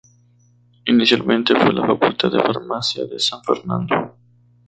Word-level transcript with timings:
Inicialmente 0.87 1.53
fue 1.55 1.71
la 1.73 1.85
Facultad 1.85 2.31
de 2.31 2.41
Farmacia 2.41 3.05
de 3.05 3.19
San 3.19 3.43
Fernando. 3.43 4.15